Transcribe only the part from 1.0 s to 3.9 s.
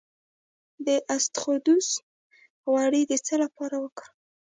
اسطوخودوس غوړي د څه لپاره